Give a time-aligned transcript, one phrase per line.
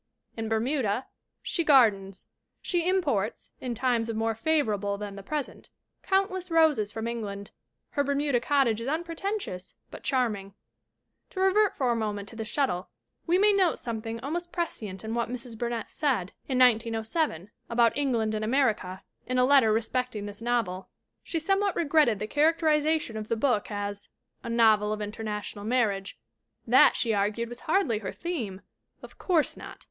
[0.35, 1.05] In Bermuda
[1.43, 2.25] she gardens.
[2.59, 5.69] She imports, in times more favorable than the present,
[6.01, 7.51] countless roses from England.
[7.91, 10.55] Her Ber muda cottage is unpretentious but charming.
[11.29, 12.89] To revert for a moment to The Shuttle,
[13.27, 15.55] we may note something almost prescient in what Mrs.
[15.55, 20.89] Bur nett said, in 1907, about England and America, in a letter respecting this novel.
[21.23, 23.67] She somewhat regretted 364 THE WOMEN WHO MAKE OUR NOVELS the characterization of the book
[23.69, 24.09] as
[24.41, 26.17] "a novel of inter national marriage."
[26.65, 28.61] That, she argued, was hardly her theme.
[29.03, 29.77] Of course not.